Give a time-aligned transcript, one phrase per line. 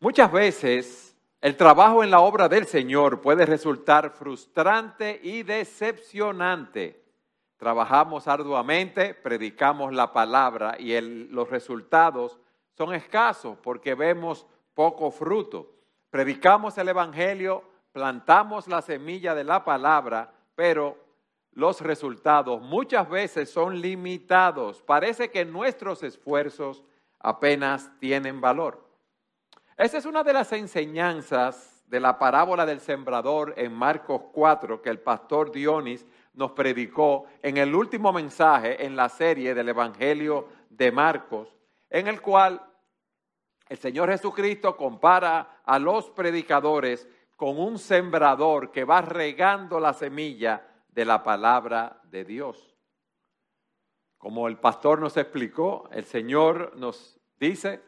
[0.00, 7.04] Muchas veces el trabajo en la obra del Señor puede resultar frustrante y decepcionante.
[7.56, 12.38] Trabajamos arduamente, predicamos la palabra y los resultados
[12.76, 15.72] son escasos porque vemos poco fruto.
[16.10, 20.96] Predicamos el Evangelio, plantamos la semilla de la palabra, pero
[21.54, 24.80] los resultados muchas veces son limitados.
[24.80, 26.84] Parece que nuestros esfuerzos
[27.18, 28.87] apenas tienen valor.
[29.78, 34.90] Esa es una de las enseñanzas de la parábola del sembrador en Marcos 4 que
[34.90, 36.04] el pastor Dionis
[36.34, 41.56] nos predicó en el último mensaje en la serie del Evangelio de Marcos,
[41.90, 42.60] en el cual
[43.68, 47.06] el Señor Jesucristo compara a los predicadores
[47.36, 52.76] con un sembrador que va regando la semilla de la palabra de Dios.
[54.16, 57.87] Como el pastor nos explicó, el Señor nos dice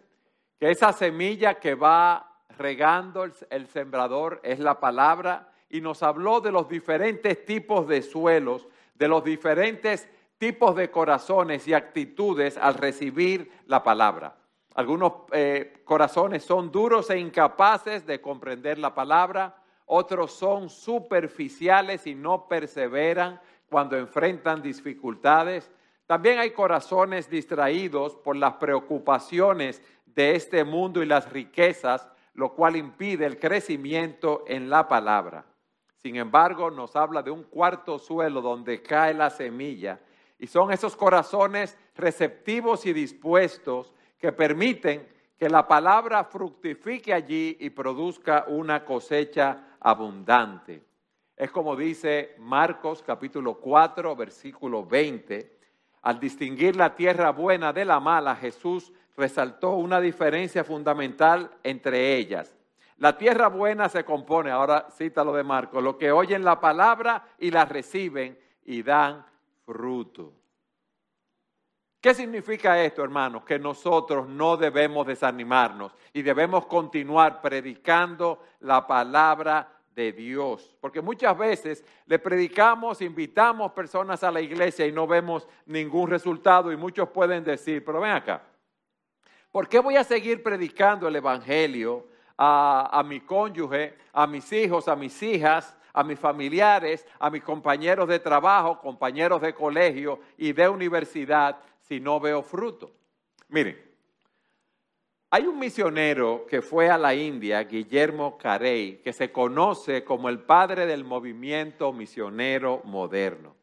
[0.60, 6.52] que esa semilla que va regando el, sembrador es la palabra y nos habló de
[6.52, 13.50] los diferentes tipos de suelos, de los diferentes tipos de corazones y actitudes al recibir
[13.66, 14.36] la palabra.
[14.74, 22.14] Algunos eh, corazones son duros e incapaces de comprender la palabra, otros son superficiales y
[22.14, 25.70] no perseveran cuando enfrentan dificultades.
[26.06, 29.80] También hay corazones distraídos por las preocupaciones
[30.14, 35.44] de este mundo y las riquezas, lo cual impide el crecimiento en la palabra.
[35.96, 40.00] Sin embargo, nos habla de un cuarto suelo donde cae la semilla
[40.38, 47.70] y son esos corazones receptivos y dispuestos que permiten que la palabra fructifique allí y
[47.70, 50.82] produzca una cosecha abundante.
[51.36, 55.58] Es como dice Marcos capítulo 4, versículo 20.
[56.02, 62.56] Al distinguir la tierra buena de la mala, Jesús resaltó una diferencia fundamental entre ellas.
[62.96, 67.24] La tierra buena se compone, ahora cita lo de Marcos, lo que oyen la palabra
[67.38, 69.24] y la reciben y dan
[69.64, 70.32] fruto.
[72.00, 73.44] ¿Qué significa esto, hermanos?
[73.44, 80.76] Que nosotros no debemos desanimarnos y debemos continuar predicando la palabra de Dios.
[80.80, 86.72] Porque muchas veces le predicamos, invitamos personas a la iglesia y no vemos ningún resultado
[86.72, 88.42] y muchos pueden decir, pero ven acá,
[89.50, 92.06] ¿Por qué voy a seguir predicando el Evangelio
[92.38, 98.08] a, mi cónyuge, a mis hijos, a mis hijas, a mis familiares, a mis compañeros
[98.08, 102.92] de trabajo, compañeros de colegio y de universidad si no veo fruto?
[103.48, 103.90] Miren,
[105.30, 110.40] hay un misionero que fue a la India, Guillermo Carey, que se conoce como el
[110.40, 113.56] padre del movimiento misionero moderno.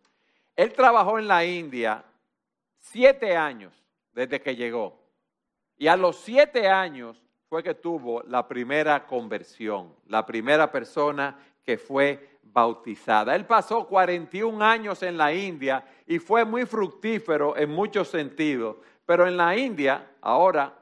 [0.55, 2.03] Él trabajó en la India
[2.77, 3.73] siete años
[4.13, 5.06] desde que llegó.
[5.77, 11.77] Y a los siete años fue que tuvo la primera conversión, la primera persona que
[11.77, 13.35] fue bautizada.
[13.35, 18.77] Él pasó 41 años en la India y fue muy fructífero en muchos sentidos.
[19.05, 20.73] Pero en la India, ahora,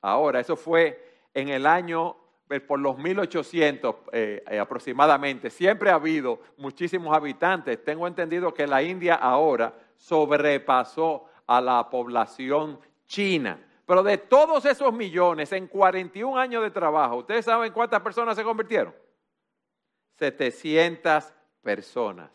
[0.00, 1.04] ahora, eso fue
[1.34, 2.16] en el año
[2.48, 7.82] eh, por los 1800 eh, eh, aproximadamente, siempre ha habido muchísimos habitantes.
[7.82, 13.58] Tengo entendido que la India ahora sobrepasó a la población china.
[13.86, 18.44] Pero de todos esos millones, en 41 años de trabajo, ¿ustedes saben cuántas personas se
[18.44, 18.94] convirtieron?
[20.18, 22.30] 700 personas.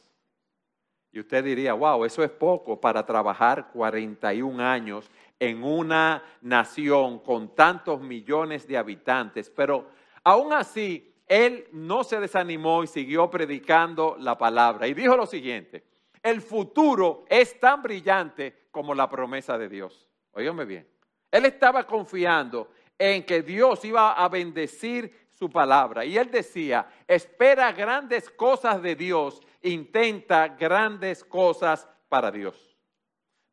[1.11, 7.55] Y usted diría, wow, eso es poco para trabajar 41 años en una nación con
[7.55, 9.49] tantos millones de habitantes.
[9.49, 9.87] Pero
[10.23, 14.87] aún así, él no se desanimó y siguió predicando la palabra.
[14.87, 15.83] Y dijo lo siguiente,
[16.21, 20.07] el futuro es tan brillante como la promesa de Dios.
[20.33, 20.98] Óigame bien.
[21.31, 26.03] Él estaba confiando en que Dios iba a bendecir su palabra.
[26.03, 32.75] Y él decía, espera grandes cosas de Dios, intenta grandes cosas para Dios.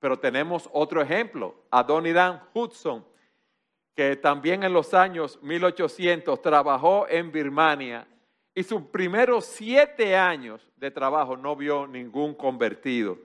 [0.00, 3.06] Pero tenemos otro ejemplo, Adonidan Hudson,
[3.94, 8.06] que también en los años 1800 trabajó en Birmania
[8.54, 13.18] y sus primeros siete años de trabajo no vio ningún convertido.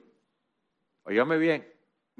[1.03, 1.70] Óigame bien,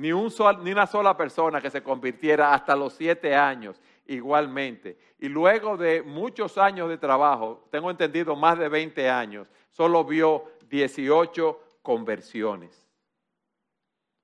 [0.02, 0.34] ni, un
[0.64, 4.98] ni una sola persona que se convirtiera hasta los siete años igualmente.
[5.20, 10.54] Y luego de muchos años de trabajo, tengo entendido más de 20 años, solo vio
[10.68, 12.84] 18 conversiones.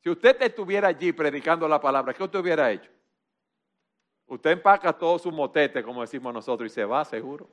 [0.01, 2.89] Si usted estuviera allí predicando la palabra, ¿qué usted hubiera hecho?
[4.25, 7.47] Usted empaca todo su motete, como decimos nosotros, y se va seguro.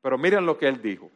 [0.00, 1.10] Pero miren lo que él dijo.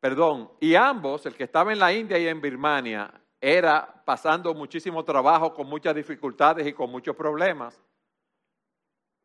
[0.00, 5.04] Perdón, y ambos, el que estaba en la India y en Birmania, era pasando muchísimo
[5.04, 7.78] trabajo, con muchas dificultades y con muchos problemas.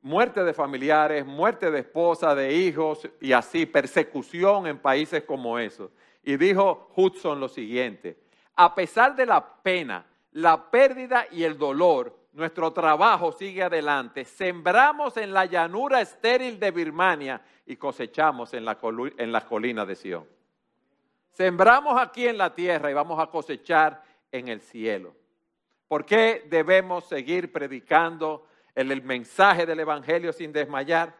[0.01, 5.91] muerte de familiares, muerte de esposa, de hijos y así, persecución en países como esos.
[6.23, 8.17] Y dijo Hudson lo siguiente,
[8.55, 14.23] a pesar de la pena, la pérdida y el dolor, nuestro trabajo sigue adelante.
[14.23, 18.77] Sembramos en la llanura estéril de Birmania y cosechamos en la,
[19.17, 20.37] en las colinas de Sión.
[21.31, 25.15] Sembramos aquí en la tierra y vamos a cosechar en el cielo.
[25.87, 28.45] ¿Por qué debemos seguir predicando
[28.75, 31.15] el, mensaje del Evangelio sin desmayar?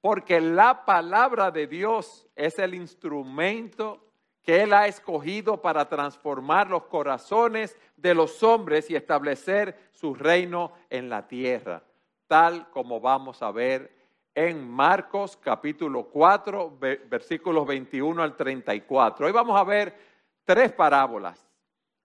[0.00, 4.06] Porque la palabra de Dios es el instrumento
[4.42, 10.72] que Él ha escogido para transformar los corazones de los hombres y establecer su reino
[10.88, 11.82] en la tierra,
[12.26, 13.98] tal como vamos a ver
[14.34, 16.78] en Marcos capítulo 4,
[17.08, 19.26] versículos 21 al 34.
[19.26, 19.94] Hoy vamos a ver
[20.44, 21.49] tres parábolas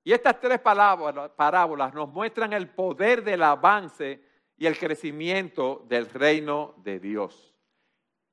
[0.05, 4.21] y estas tres parábolas nos muestran el poder del avance
[4.55, 7.55] y el crecimiento del reino de Dios.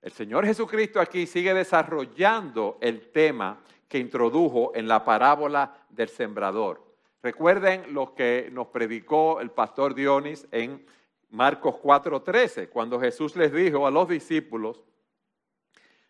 [0.03, 3.59] El Señor Jesucristo aquí sigue desarrollando el tema
[3.89, 6.85] que introdujo en la parábola del sembrador.
[7.23, 10.85] Recuerden lo que nos predicó el pastor Dionis en
[11.31, 14.83] Marcos 4:13, cuando Jesús les dijo a los discípulos,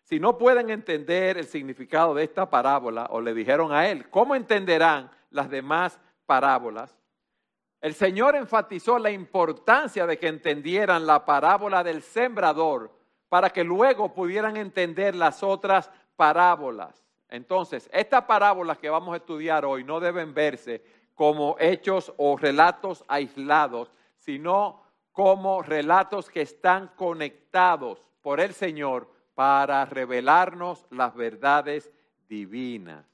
[0.01, 4.35] si no pueden entender el significado de esta parábola, o le dijeron a él, ¿cómo
[4.35, 6.97] entenderán las demás parábolas?
[7.81, 12.91] El Señor enfatizó la importancia de que entendieran la parábola del sembrador
[13.27, 17.03] para que luego pudieran entender las otras parábolas.
[17.27, 20.81] Entonces, estas parábolas que vamos a estudiar hoy no deben verse
[21.13, 24.81] como hechos o relatos aislados, sino
[25.11, 31.91] como relatos que están conectados por el Señor para revelarnos las verdades
[32.29, 33.12] divinas.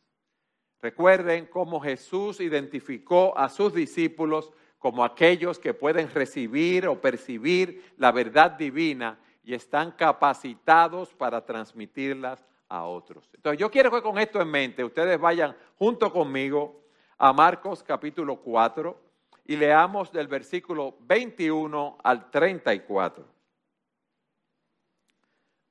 [0.81, 8.11] Recuerden cómo Jesús identificó a sus discípulos como aquellos que pueden recibir o percibir la
[8.11, 13.29] verdad divina y están capacitados para transmitirlas a otros.
[13.33, 16.81] Entonces yo quiero que con esto en mente ustedes vayan junto conmigo
[17.17, 19.09] a Marcos capítulo 4
[19.45, 23.25] y leamos del versículo 21 al 34.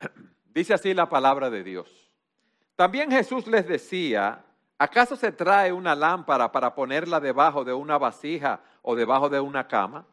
[0.52, 2.10] Dice así la palabra de Dios.
[2.76, 4.44] También Jesús les decía,
[4.78, 9.66] ¿acaso se trae una lámpara para ponerla debajo de una vasija o debajo de una
[9.68, 10.06] cama?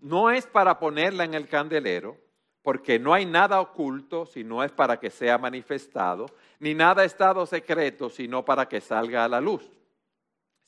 [0.00, 2.16] No es para ponerla en el candelero,
[2.62, 6.26] porque no hay nada oculto si no es para que sea manifestado,
[6.58, 9.70] ni nada estado secreto sino para que salga a la luz.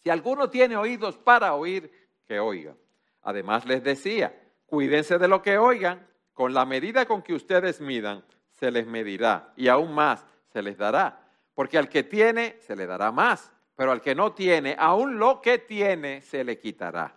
[0.02, 1.90] Si alguno tiene oídos para oír,
[2.26, 2.74] que oiga.
[3.22, 4.34] Además les decía,
[4.66, 9.52] cuídense de lo que oigan, con la medida con que ustedes midan, se les medirá
[9.56, 11.19] y aún más se les dará.
[11.60, 15.42] Porque al que tiene, se le dará más, pero al que no tiene, aún lo
[15.42, 17.14] que tiene, se le quitará.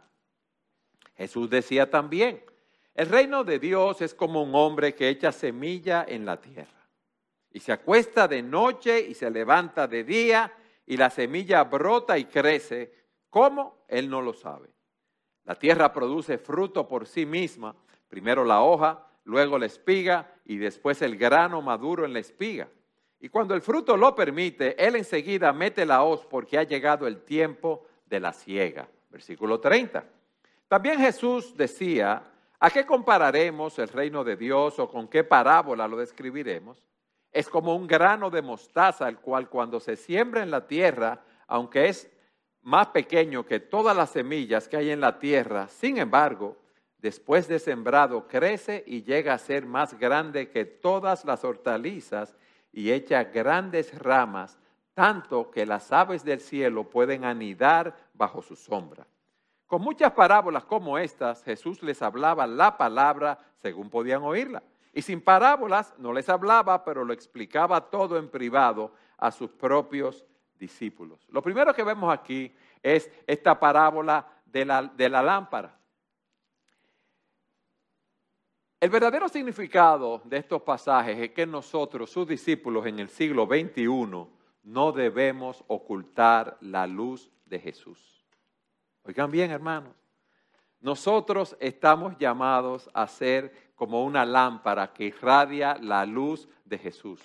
[1.16, 2.44] Jesús decía también,
[2.94, 6.90] el reino de Dios es como un hombre que echa semilla en la tierra
[7.54, 10.51] y se acuesta de noche y se levanta de día
[10.86, 12.94] y la semilla brota y crece.
[13.30, 13.86] ¿Cómo?
[13.88, 14.68] Él no lo sabe.
[15.45, 17.78] La tierra produce fruto por sí misma,
[18.10, 22.68] primero la hoja, luego la espiga y después el grano maduro en la espiga.
[23.23, 27.21] Y cuando el fruto lo permite, él enseguida mete la hoz porque ha llegado el
[27.21, 28.85] tiempo de la siega.
[29.09, 30.03] Versículo 30.
[30.67, 32.21] También Jesús decía,
[32.59, 36.85] ¿a qué compararemos el reino de Dios o con qué parábola lo describiremos?
[37.31, 41.87] Es como un grano de mostaza, el cual cuando se siembra en la tierra, aunque
[41.87, 42.11] es
[42.61, 46.57] más pequeño que todas las semillas que hay en la tierra, sin embargo,
[46.97, 52.35] después de sembrado, crece y llega a ser más grande que todas las hortalizas
[52.73, 54.59] y echa grandes ramas,
[54.94, 59.07] tanto que las aves del cielo pueden anidar bajo su sombra.
[59.68, 64.61] Con muchas parábolas como estas, Jesús les hablaba la palabra según podían oírla.
[64.92, 70.25] Y sin parábolas no les hablaba, pero lo explicaba todo en privado a sus propios
[70.59, 71.27] discípulos.
[71.30, 72.53] Lo primero que vemos aquí
[72.83, 75.75] es esta parábola de la, de la lámpara.
[78.83, 83.85] El verdadero significado de estos pasajes es que nosotros, sus discípulos en el siglo XXI,
[84.63, 88.25] no debemos ocultar la luz de Jesús.
[89.04, 89.95] Oigan bien, hermanos,
[90.81, 97.21] nosotros estamos llamados a ser como una lámpara que irradia la luz de Jesús.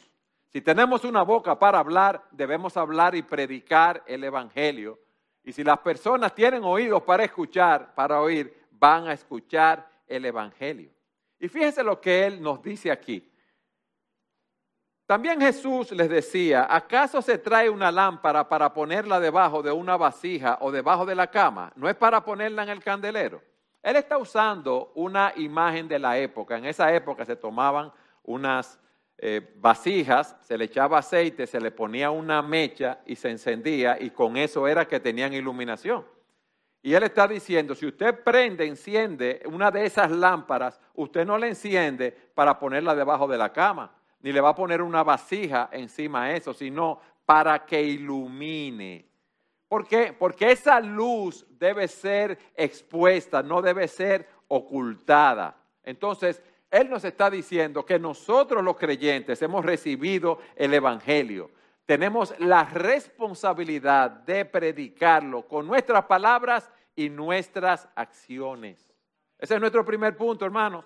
[0.46, 4.96] Si tenemos una boca para hablar, debemos hablar y predicar el Evangelio.
[5.42, 10.96] Y si las personas tienen oídos para escuchar, para oír, van a escuchar el Evangelio.
[11.38, 13.30] Y fíjense lo que Él nos dice aquí.
[15.06, 20.58] También Jesús les decía, ¿acaso se trae una lámpara para ponerla debajo de una vasija
[20.60, 21.72] o debajo de la cama?
[21.76, 23.42] No es para ponerla en el candelero.
[23.82, 26.58] Él está usando una imagen de la época.
[26.58, 27.90] En esa época se tomaban
[28.22, 28.78] unas
[29.16, 34.10] eh, vasijas, se le echaba aceite, se le ponía una mecha y se encendía y
[34.10, 36.04] con eso era que tenían iluminación.
[36.82, 41.48] Y él está diciendo, si usted prende, enciende una de esas lámparas, usted no la
[41.48, 46.28] enciende para ponerla debajo de la cama, ni le va a poner una vasija encima
[46.28, 49.06] de eso, sino para que ilumine.
[49.68, 50.14] ¿Por qué?
[50.18, 55.56] Porque esa luz debe ser expuesta, no debe ser ocultada.
[55.82, 61.50] Entonces, Él nos está diciendo que nosotros los creyentes hemos recibido el Evangelio
[61.88, 68.92] tenemos la responsabilidad de predicarlo con nuestras palabras y nuestras acciones.
[69.38, 70.84] Ese es nuestro primer punto, hermano.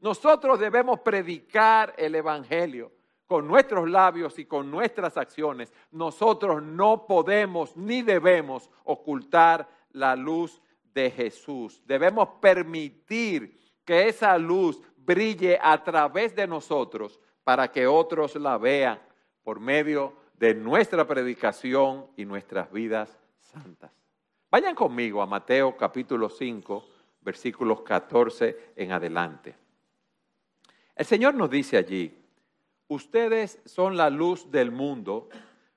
[0.00, 2.90] Nosotros debemos predicar el Evangelio
[3.26, 5.70] con nuestros labios y con nuestras acciones.
[5.90, 10.62] Nosotros no podemos ni debemos ocultar la luz
[10.94, 11.82] de Jesús.
[11.84, 18.98] Debemos permitir que esa luz brille a través de nosotros para que otros la vean
[19.42, 23.92] por medio de nuestra predicación y nuestras vidas santas.
[24.50, 26.84] Vayan conmigo a Mateo capítulo 5,
[27.20, 29.54] versículos 14 en adelante.
[30.96, 32.18] El Señor nos dice allí,
[32.88, 35.28] ustedes son la luz del mundo,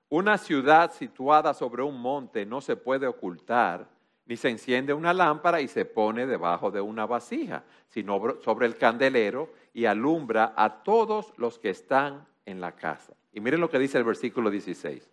[0.10, 3.88] una ciudad situada sobre un monte no se puede ocultar,
[4.26, 8.78] ni se enciende una lámpara y se pone debajo de una vasija, sino sobre el
[8.78, 13.14] candelero y alumbra a todos los que están en la casa.
[13.36, 15.12] Y miren lo que dice el versículo 16.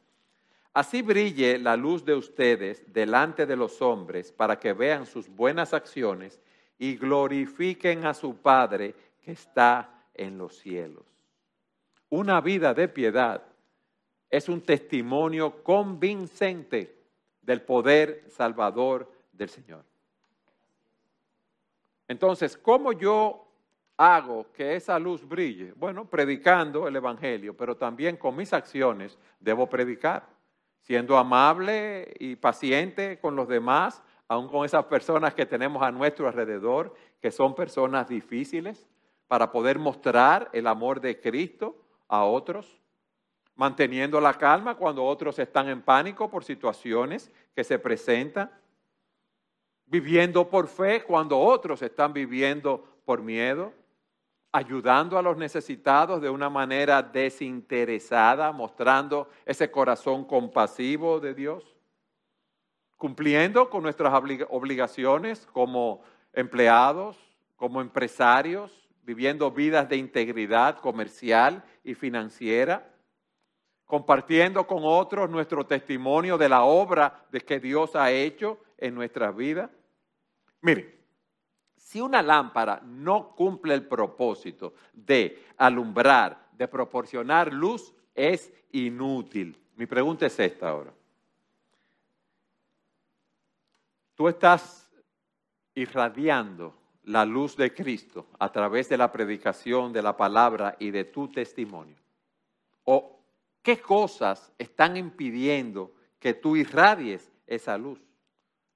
[0.75, 5.75] Así brille la luz de ustedes delante de los hombres para que vean sus buenas
[5.75, 6.41] acciones
[6.79, 11.05] y glorifiquen a su Padre que está en los cielos.
[12.11, 13.43] Una vida de piedad
[14.31, 17.03] es un testimonio convincente
[17.43, 19.85] del poder salvador del Señor.
[22.07, 23.52] Entonces, ¿cómo yo
[23.97, 25.73] hago que esa luz brille?
[25.77, 30.27] Bueno, predicando el Evangelio, pero también con mis acciones debo predicar,
[30.81, 36.27] siendo amable y paciente con los demás, aun con esas personas que tenemos a nuestro
[36.27, 38.89] alrededor, que son personas difíciles,
[39.29, 41.77] para poder mostrar el amor de Cristo
[42.09, 42.83] a otros,
[43.55, 48.51] manteniendo la calma cuando otros están en pánico por situaciones que se presentan,
[49.87, 53.73] viviendo por fe cuando otros están viviendo por miedo
[54.53, 61.65] ayudando a los necesitados de una manera desinteresada, mostrando ese corazón compasivo de Dios,
[62.99, 64.13] cumpliendo con nuestras
[64.51, 66.03] obligaciones como
[66.35, 67.19] empleados,
[67.57, 68.71] como empresarios,
[69.03, 72.93] viviendo vidas de integridad comercial y financiera,
[73.87, 79.35] compartiendo con otros nuestro testimonio de la obra de que Dios ha hecho en nuestras
[79.35, 79.71] vidas.
[80.61, 81.02] Miren,
[81.83, 89.61] si una lámpara no cumple el propósito de alumbrar, de proporcionar luz, es inútil.
[89.77, 90.95] Mi pregunta es esta ahora.
[94.15, 94.91] Tú estás
[95.75, 96.75] irradiando
[97.05, 101.29] la luz de Cristo a través de la predicación de la palabra y de tu
[101.29, 101.97] testimonio.
[102.85, 103.19] ¿O
[103.61, 108.01] qué cosas están impidiendo que tú irradies esa luz?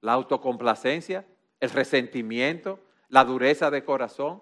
[0.01, 1.25] La autocomplacencia,
[1.59, 4.41] el resentimiento, la dureza de corazón.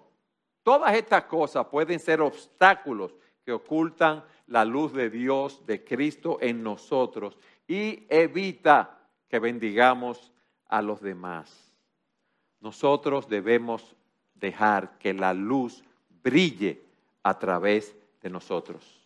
[0.62, 6.62] Todas estas cosas pueden ser obstáculos que ocultan la luz de Dios, de Cristo en
[6.62, 10.32] nosotros y evita que bendigamos
[10.68, 11.72] a los demás.
[12.60, 13.94] Nosotros debemos
[14.34, 15.84] dejar que la luz
[16.22, 16.82] brille
[17.22, 19.02] a través de nosotros.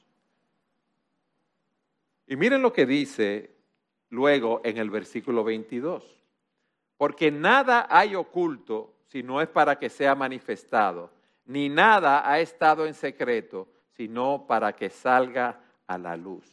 [2.27, 3.51] Y miren lo que dice
[4.11, 6.05] luego en el versículo 22.
[6.97, 11.11] Porque nada hay oculto si no es para que sea manifestado,
[11.47, 16.47] ni nada ha estado en secreto, sino para que salga a la luz.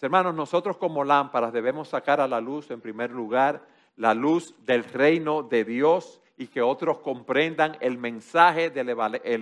[0.00, 4.84] hermanos, nosotros como lámparas debemos sacar a la luz, en primer lugar, la luz del
[4.84, 8.88] reino de Dios y que otros comprendan el mensaje del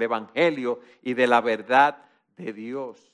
[0.03, 1.99] Evangelio y de la verdad
[2.39, 3.13] de Dios.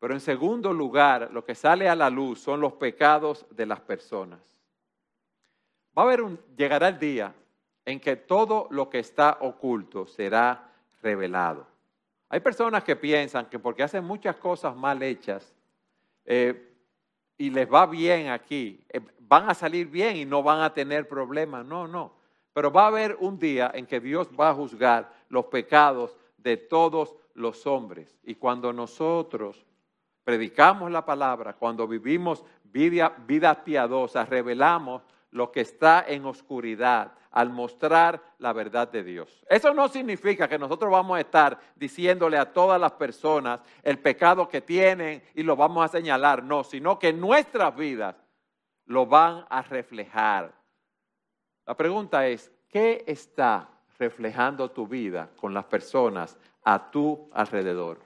[0.00, 3.78] Pero en segundo lugar, lo que sale a la luz son los pecados de las
[3.80, 4.40] personas.
[5.96, 7.32] Va a haber un, llegará el día
[7.84, 10.72] en que todo lo que está oculto será
[11.02, 11.66] revelado.
[12.28, 15.52] Hay personas que piensan que porque hacen muchas cosas mal hechas
[16.24, 16.74] eh,
[17.36, 21.08] y les va bien aquí, eh, van a salir bien y no van a tener
[21.08, 21.64] problemas.
[21.64, 22.12] No, no.
[22.52, 26.56] Pero va a haber un día en que Dios va a juzgar los pecados de
[26.56, 28.18] todos los hombres.
[28.22, 29.64] Y cuando nosotros
[30.24, 37.50] predicamos la palabra, cuando vivimos vida, vida piadosa, revelamos lo que está en oscuridad al
[37.50, 39.44] mostrar la verdad de Dios.
[39.48, 44.48] Eso no significa que nosotros vamos a estar diciéndole a todas las personas el pecado
[44.48, 48.16] que tienen y lo vamos a señalar, no, sino que nuestras vidas
[48.86, 50.52] lo van a reflejar.
[51.66, 53.68] La pregunta es, ¿qué está
[53.98, 58.00] reflejando tu vida con las personas a tu alrededor?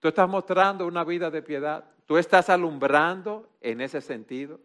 [0.00, 1.84] ¿Tú estás mostrando una vida de piedad?
[2.06, 4.60] ¿Tú estás alumbrando en ese sentido?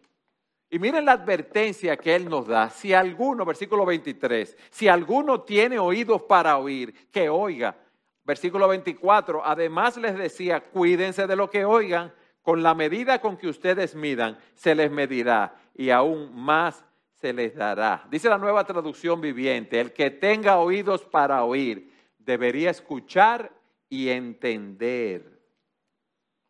[0.69, 2.69] Y miren la advertencia que Él nos da.
[2.69, 7.75] Si alguno, versículo 23, si alguno tiene oídos para oír, que oiga.
[8.23, 13.47] Versículo 24, además les decía, cuídense de lo que oigan, con la medida con que
[13.47, 16.85] ustedes midan, se les medirá y aún más
[17.19, 18.07] se les dará.
[18.09, 23.51] Dice la nueva traducción viviente, el que tenga oídos para oír, debería escuchar
[23.89, 25.39] y entender.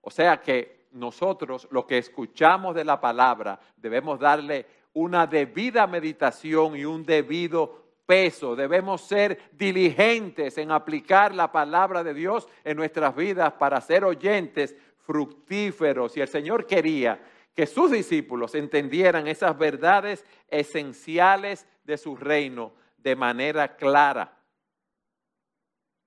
[0.02, 6.76] O sea que nosotros, lo que escuchamos de la palabra, debemos darle una debida meditación
[6.76, 8.56] y un debido peso.
[8.56, 14.76] Debemos ser diligentes en aplicar la palabra de Dios en nuestras vidas para ser oyentes
[15.06, 16.16] fructíferos.
[16.18, 17.22] Y el Señor quería
[17.56, 24.38] que sus discípulos entendieran esas verdades esenciales de su reino de manera clara.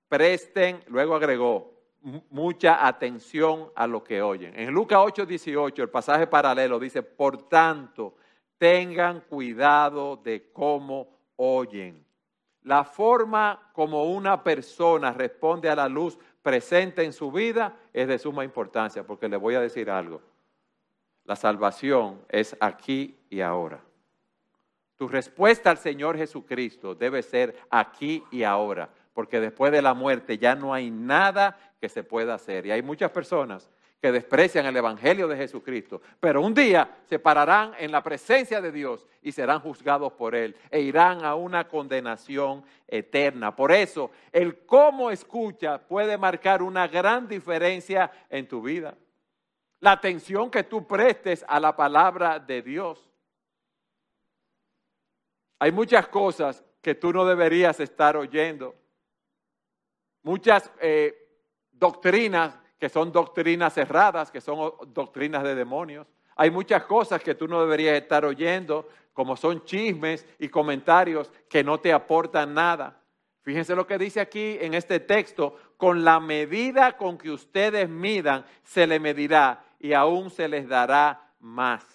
[0.07, 1.74] Presten, luego agregó,
[2.29, 4.57] mucha atención a lo que oyen.
[4.57, 8.15] En Lucas 8, 18, el pasaje paralelo dice, por tanto,
[8.57, 12.05] tengan cuidado de cómo oyen.
[12.61, 18.19] La forma como una persona responde a la luz presente en su vida es de
[18.19, 20.21] suma importancia, porque le voy a decir algo.
[21.23, 23.81] La salvación es aquí y ahora.
[24.95, 30.37] Tu respuesta al Señor Jesucristo debe ser aquí y ahora, porque después de la muerte
[30.37, 32.65] ya no hay nada que se pueda hacer.
[32.65, 33.69] Y hay muchas personas
[34.01, 38.71] que desprecian el Evangelio de Jesucristo, pero un día se pararán en la presencia de
[38.71, 43.55] Dios y serán juzgados por Él e irán a una condenación eterna.
[43.55, 48.97] Por eso, el cómo escucha puede marcar una gran diferencia en tu vida.
[49.79, 53.07] La atención que tú prestes a la palabra de Dios.
[55.59, 58.73] Hay muchas cosas que tú no deberías estar oyendo
[60.25, 61.24] muchas eh,
[61.79, 66.07] doctrinas que son doctrinas cerradas, que son doctrinas de demonios.
[66.35, 71.63] Hay muchas cosas que tú no deberías estar oyendo, como son chismes y comentarios que
[71.63, 73.01] no te aportan nada.
[73.41, 78.45] Fíjense lo que dice aquí en este texto, con la medida con que ustedes midan,
[78.63, 81.85] se le medirá y aún se les dará más.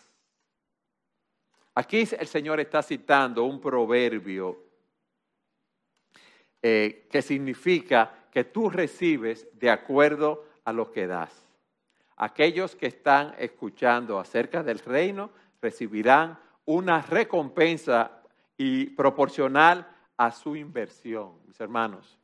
[1.74, 4.58] Aquí el Señor está citando un proverbio
[6.62, 11.46] eh, que significa que tú recibes de acuerdo a lo que das.
[12.16, 18.22] Aquellos que están escuchando acerca del reino recibirán una recompensa
[18.56, 22.18] y proporcional a su inversión, mis hermanos.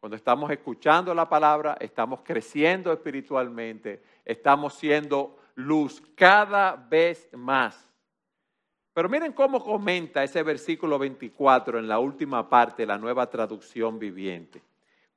[0.00, 7.90] Cuando estamos escuchando la palabra, estamos creciendo espiritualmente, estamos siendo luz cada vez más.
[8.94, 13.98] Pero miren cómo comenta ese versículo 24 en la última parte de la nueva traducción
[13.98, 14.62] viviente.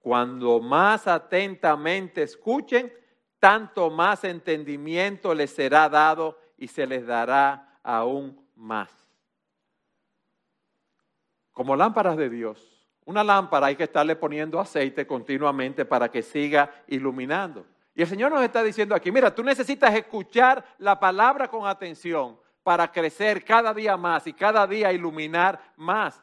[0.04, 2.92] Cuando más atentamente escuchen,
[3.40, 8.92] tanto más entendimiento les será dado y se les dará aún más.
[11.54, 12.86] Como lámparas de Dios.
[13.06, 17.66] Una lámpara hay que estarle poniendo aceite continuamente para que siga iluminando.
[17.96, 22.38] Y el Señor nos está diciendo aquí, mira, tú necesitas escuchar la palabra con atención
[22.62, 26.22] para crecer cada día más y cada día iluminar más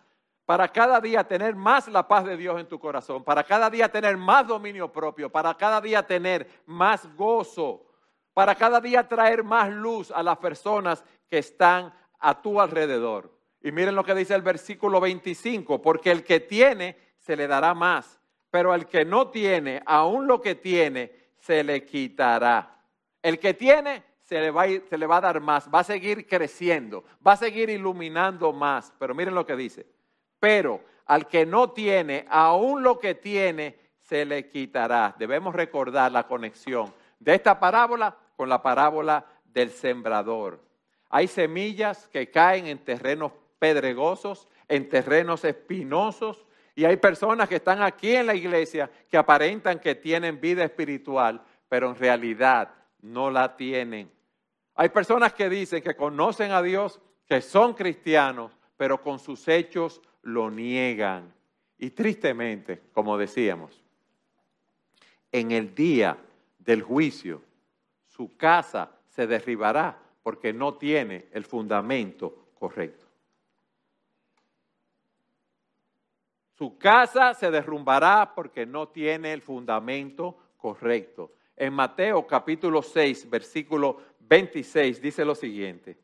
[0.51, 3.89] para cada día tener más la paz de Dios en tu corazón, para cada día
[3.89, 7.87] tener más dominio propio, para cada día tener más gozo,
[8.35, 13.33] para cada día traer más luz a las personas que están a tu alrededor.
[13.63, 17.73] Y miren lo que dice el versículo 25, porque el que tiene se le dará
[17.73, 22.77] más, pero al que no tiene, aún lo que tiene, se le quitará.
[23.23, 26.27] El que tiene se le, va se le va a dar más, va a seguir
[26.27, 28.93] creciendo, va a seguir iluminando más.
[28.99, 30.00] Pero miren lo que dice
[30.41, 35.15] pero al que no tiene, aún lo que tiene, se le quitará.
[35.19, 40.61] Debemos recordar la conexión de esta parábola con la parábola del sembrador.
[41.11, 47.83] Hay semillas que caen en terrenos pedregosos, en terrenos espinosos, y hay personas que están
[47.83, 52.71] aquí en la iglesia que aparentan que tienen vida espiritual, pero en realidad
[53.03, 54.11] no la tienen.
[54.75, 60.01] Hay personas que dicen que conocen a Dios, que son cristianos, pero con sus hechos
[60.23, 61.33] lo niegan.
[61.79, 63.83] Y tristemente, como decíamos,
[65.33, 66.19] en el día
[66.59, 67.43] del juicio,
[68.07, 73.07] su casa se derribará porque no tiene el fundamento correcto.
[76.61, 81.33] Su casa se derrumbará porque no tiene el fundamento correcto.
[81.57, 85.99] En Mateo capítulo 6, versículo 26 dice lo siguiente,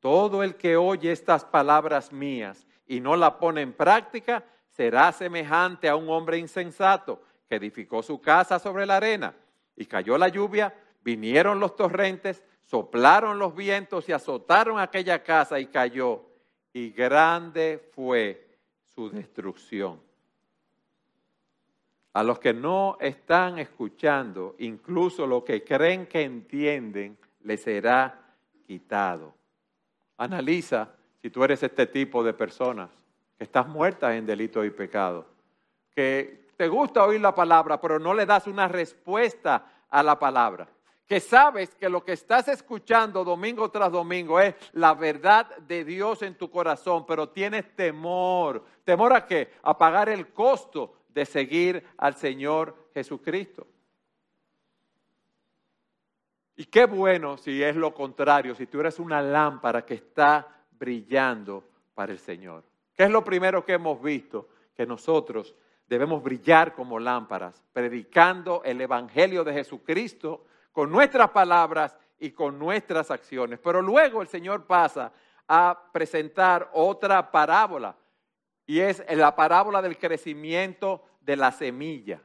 [0.00, 5.88] todo el que oye estas palabras mías y no la pone en práctica será semejante
[5.88, 9.32] a un hombre insensato que edificó su casa sobre la arena
[9.76, 15.66] y cayó la lluvia, vinieron los torrentes, soplaron los vientos y azotaron aquella casa y
[15.66, 16.24] cayó
[16.72, 18.58] y grande fue
[18.92, 20.00] su destrucción.
[22.12, 28.34] A los que no están escuchando, incluso lo que creen que entienden, les será
[28.66, 29.32] quitado.
[30.16, 32.90] Analiza si tú eres este tipo de personas
[33.36, 35.26] que estás muerta en delito y pecado,
[35.94, 40.68] que te gusta oír la palabra, pero no le das una respuesta a la palabra,
[41.06, 46.22] que sabes que lo que estás escuchando domingo tras domingo es la verdad de Dios
[46.22, 48.64] en tu corazón, pero tienes temor.
[48.84, 49.54] ¿Temor a qué?
[49.62, 53.66] A pagar el costo de seguir al Señor Jesucristo.
[56.54, 61.62] Y qué bueno si es lo contrario, si tú eres una lámpara que está brillando
[61.94, 62.64] para el Señor.
[62.96, 64.48] ¿Qué es lo primero que hemos visto?
[64.74, 65.54] Que nosotros
[65.86, 73.10] debemos brillar como lámparas, predicando el Evangelio de Jesucristo con nuestras palabras y con nuestras
[73.10, 73.58] acciones.
[73.62, 75.12] Pero luego el Señor pasa
[75.46, 77.94] a presentar otra parábola
[78.66, 82.22] y es la parábola del crecimiento de la semilla.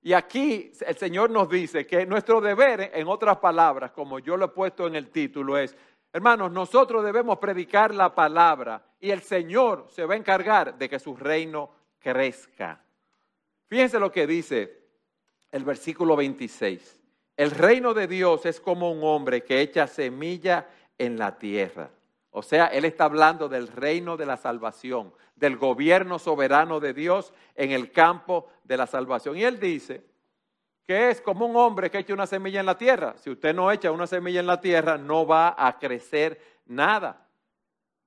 [0.00, 4.44] Y aquí el Señor nos dice que nuestro deber, en otras palabras, como yo lo
[4.44, 5.76] he puesto en el título, es,
[6.16, 10.98] hermanos, nosotros debemos predicar la palabra y el Señor se va a encargar de que
[10.98, 12.82] su reino crezca.
[13.66, 14.82] Fíjense lo que dice
[15.50, 16.98] el versículo 26.
[17.36, 21.90] El reino de Dios es como un hombre que echa semilla en la tierra.
[22.30, 27.34] O sea, Él está hablando del reino de la salvación, del gobierno soberano de Dios
[27.54, 29.36] en el campo de la salvación.
[29.36, 30.02] Y Él dice
[30.86, 33.14] que es como un hombre que echa una semilla en la tierra.
[33.18, 37.26] Si usted no echa una semilla en la tierra, no va a crecer nada.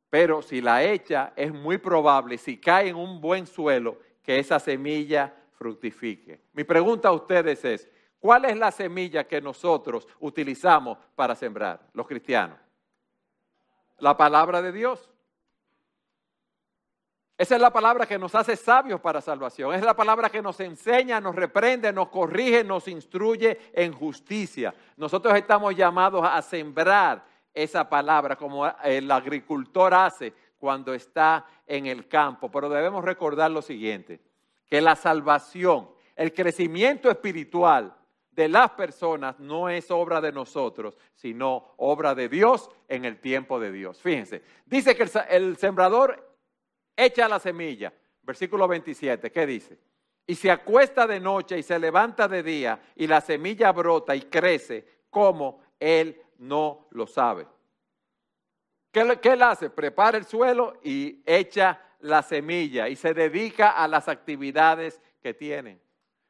[0.09, 4.59] Pero si la echa, es muy probable, si cae en un buen suelo, que esa
[4.59, 6.41] semilla fructifique.
[6.53, 7.89] Mi pregunta a ustedes es,
[8.19, 12.57] ¿cuál es la semilla que nosotros utilizamos para sembrar, los cristianos?
[13.99, 15.09] la palabra de Dios.
[17.39, 19.73] Esa es la palabra que nos hace sabios para salvación.
[19.73, 24.75] Es la palabra que nos enseña, nos reprende, nos corrige, nos instruye en justicia.
[24.97, 32.10] Nosotros estamos llamados a sembrar esa palabra como el agricultor hace cuando está en el
[32.10, 32.52] campo.
[32.52, 34.19] Pero debemos recordar lo siguiente,
[34.69, 37.95] que la salvación, el crecimiento espiritual,
[38.32, 43.60] de las personas no es obra de nosotros, sino obra de Dios en el tiempo
[43.60, 44.02] de Dios.
[44.02, 46.28] Fíjense, dice que el, sembrador
[47.05, 49.77] echa la semilla, versículo 27, ¿qué dice?
[50.27, 54.21] Y se acuesta de noche y se levanta de día y la semilla brota y
[54.23, 57.47] crece como él no lo sabe.
[58.91, 59.69] ¿Qué, ¿Qué, él hace?
[59.69, 65.81] Prepara el suelo y echa la semilla y se dedica a las actividades que tienen.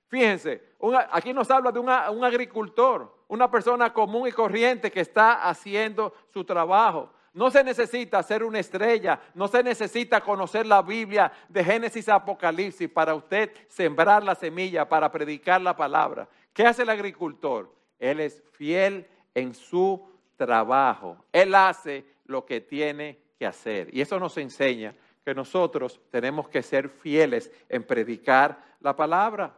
[0.07, 0.63] Fíjense,
[1.11, 1.89] aquí nos habla de un
[2.23, 7.13] agricultor, una persona común y corriente que está haciendo su trabajo.
[7.33, 12.15] No se necesita ser una estrella, no se necesita conocer la Biblia de Génesis a
[12.15, 16.27] Apocalipsis para usted sembrar la semilla, para predicar la palabra.
[16.53, 17.73] ¿Qué hace el agricultor?
[17.99, 21.17] Él es fiel en su trabajo.
[21.31, 23.89] Él hace lo que tiene que hacer.
[23.93, 29.53] Y eso nos enseña que nosotros tenemos que ser fieles en predicar la palabra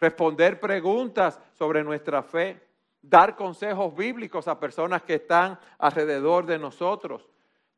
[0.00, 2.60] responder preguntas sobre nuestra fe,
[3.02, 7.28] dar consejos bíblicos a personas que están alrededor de nosotros,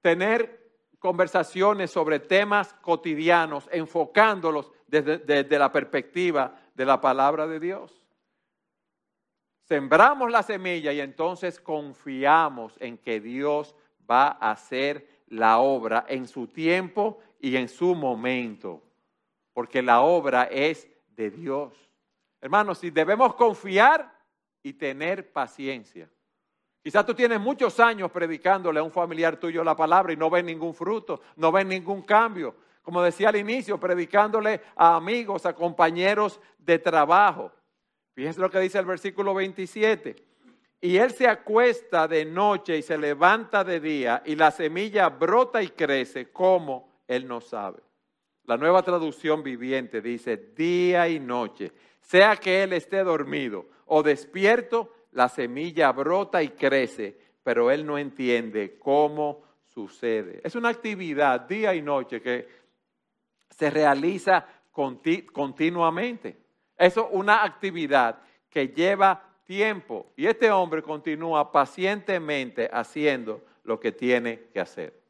[0.00, 0.62] tener
[0.98, 8.04] conversaciones sobre temas cotidianos, enfocándolos desde, la perspectiva de la palabra de Dios.
[9.64, 13.74] Sembramos la semilla y entonces confiamos en que Dios
[14.08, 18.82] va a hacer la obra en su tiempo y en su momento,
[19.52, 21.72] porque la obra es de Dios.
[22.40, 24.11] Hermanos, si debemos confiar
[24.62, 26.08] y tener paciencia.
[26.82, 30.44] Quizás tú tienes muchos años predicándole a un familiar tuyo la palabra y no ves
[30.44, 32.54] ningún fruto, no ves ningún cambio.
[32.82, 37.52] Como decía al inicio, predicándole a amigos, a compañeros de trabajo.
[38.14, 40.16] Fíjense lo que dice el versículo 27.
[40.80, 45.62] Y él se acuesta de noche y se levanta de día y la semilla brota
[45.62, 47.80] y crece como él no sabe.
[48.44, 54.92] La nueva traducción viviente dice día y noche sea que él esté dormido o despierto,
[55.12, 60.40] la semilla brota y crece pero él no entiende cómo sucede.
[60.44, 62.48] Es una actividad día y noche que
[63.50, 66.36] se realiza continuamente.
[66.76, 74.44] Es una actividad que lleva tiempo y este hombre continúa pacientemente haciendo lo que tiene
[74.52, 75.01] que hacer.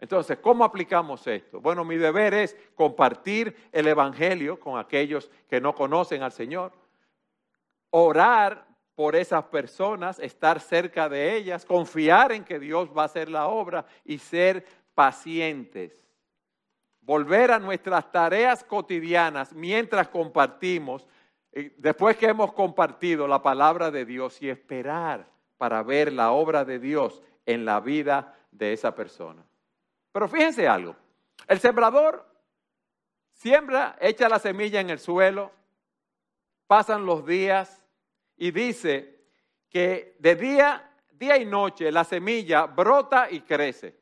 [0.00, 1.60] Entonces, ¿cómo aplicamos esto?
[1.60, 6.72] Bueno, mi deber es compartir el Evangelio con aquellos que no conocen al Señor,
[7.90, 13.28] orar por esas personas, estar cerca de ellas, confiar en que Dios va a hacer
[13.28, 16.02] la obra y ser pacientes.
[17.02, 21.06] Volver a nuestras tareas cotidianas mientras compartimos,
[21.76, 25.26] después que hemos compartido la palabra de Dios y esperar
[25.58, 29.44] para ver la obra de Dios en la vida de esa persona.
[30.12, 30.96] Pero fíjense algo,
[31.46, 32.26] el sembrador
[33.32, 35.52] siembra, echa la semilla en el suelo,
[36.66, 37.80] pasan los días,
[38.40, 39.20] y dice
[39.68, 44.00] que de día, día y noche la semilla brota y crece.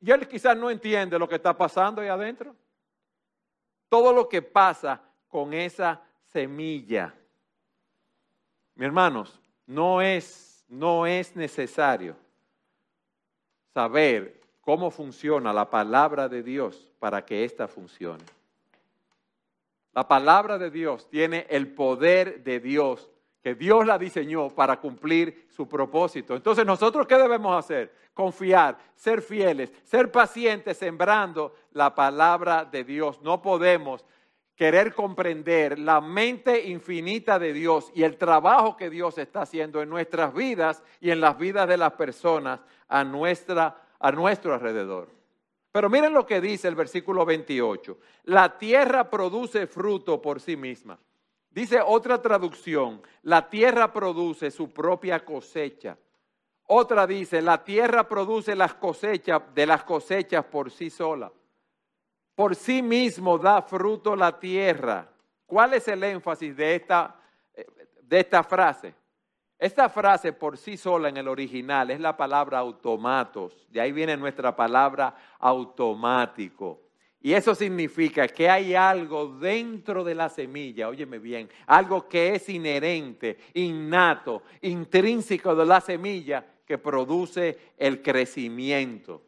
[0.00, 2.56] Y él quizás no entiende lo que está pasando ahí adentro.
[3.88, 7.14] Todo lo que pasa con esa semilla.
[8.74, 12.16] Mi hermanos, no es, no es necesario
[13.72, 14.37] saber
[14.68, 18.22] cómo funciona la palabra de Dios para que ésta funcione.
[19.94, 23.08] La palabra de Dios tiene el poder de Dios,
[23.42, 26.36] que Dios la diseñó para cumplir su propósito.
[26.36, 27.94] Entonces, ¿nosotros qué debemos hacer?
[28.12, 33.22] Confiar, ser fieles, ser pacientes, sembrando la palabra de Dios.
[33.22, 34.04] No podemos
[34.54, 39.88] querer comprender la mente infinita de Dios y el trabajo que Dios está haciendo en
[39.88, 45.08] nuestras vidas y en las vidas de las personas a, nuestra, a nuestro alrededor.
[45.72, 47.98] Pero miren lo que dice el versículo 28.
[48.24, 50.98] La tierra produce fruto por sí misma.
[51.50, 55.96] Dice otra traducción, la tierra produce su propia cosecha.
[56.70, 61.32] Otra dice, la tierra produce las cosechas de las cosechas por sí sola.
[62.34, 65.08] Por sí mismo da fruto la tierra.
[65.46, 67.16] ¿Cuál es el énfasis de esta,
[68.02, 68.94] de esta frase?
[69.58, 73.66] Esta frase por sí sola en el original es la palabra automatos.
[73.70, 76.82] De ahí viene nuestra palabra automático.
[77.20, 82.48] Y eso significa que hay algo dentro de la semilla, óyeme bien, algo que es
[82.48, 89.22] inherente, innato, intrínseco de la semilla que produce el crecimiento.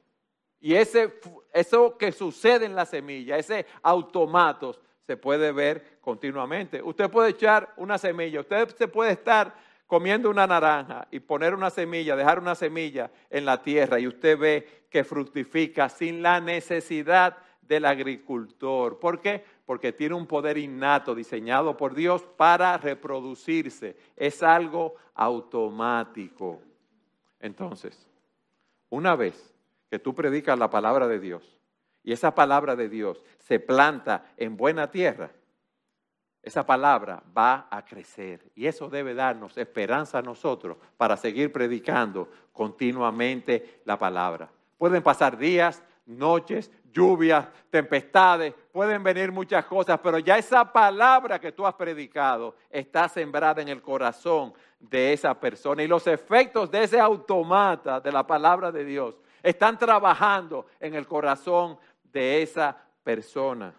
[0.61, 1.15] Y ese,
[1.53, 6.81] eso que sucede en la semilla, ese automatos, se puede ver continuamente.
[6.81, 9.53] Usted puede echar una semilla, usted se puede estar
[9.91, 14.39] comiendo una naranja y poner una semilla, dejar una semilla en la tierra y usted
[14.39, 19.01] ve que fructifica sin la necesidad del agricultor.
[19.01, 19.45] ¿Por qué?
[19.67, 23.97] Porque tiene un poder innato diseñado por Dios para reproducirse.
[24.15, 26.61] Es algo automático.
[27.41, 28.09] Entonces,
[28.91, 29.53] una vez
[29.91, 31.59] que tú predicas la palabra de Dios
[32.05, 35.33] y esa palabra de Dios se planta en buena tierra,
[36.43, 42.29] esa palabra va a crecer y eso debe darnos esperanza a nosotros para seguir predicando
[42.53, 44.51] continuamente la palabra.
[44.79, 51.53] Pueden pasar días, noches, lluvias, tempestades, pueden venir muchas cosas, pero ya esa palabra que
[51.53, 56.85] tú has predicado está sembrada en el corazón de esa persona y los efectos de
[56.85, 63.75] ese automata de la palabra de Dios están trabajando en el corazón de esa persona.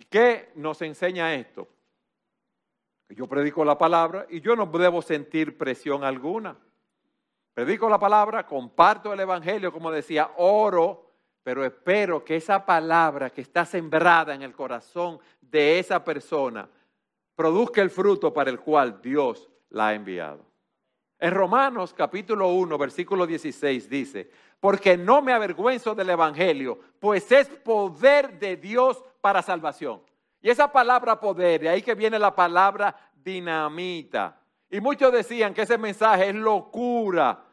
[0.00, 1.68] ¿Y qué nos enseña esto?
[3.10, 6.56] Yo predico la palabra y yo no debo sentir presión alguna.
[7.52, 11.10] Predico la palabra, comparto el Evangelio, como decía, oro,
[11.42, 16.66] pero espero que esa palabra que está sembrada en el corazón de esa persona
[17.34, 20.46] produzca el fruto para el cual Dios la ha enviado.
[21.18, 27.48] En Romanos capítulo 1, versículo 16 dice, porque no me avergüenzo del Evangelio, pues es
[27.48, 30.02] poder de Dios para salvación.
[30.42, 34.40] Y esa palabra poder, de ahí que viene la palabra dinamita.
[34.70, 37.44] Y muchos decían que ese mensaje es locura,